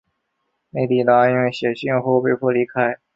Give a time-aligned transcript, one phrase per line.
[0.71, 2.97] 内蒂答应写信后被迫离开。